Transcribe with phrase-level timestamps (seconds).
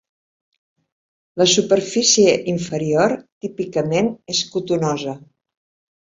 [1.41, 3.13] La superfície inferior
[3.45, 5.15] típicament és cotonosa.